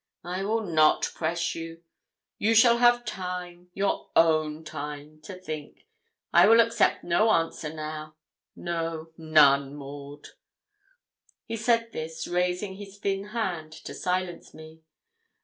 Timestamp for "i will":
0.23-0.63, 6.33-6.59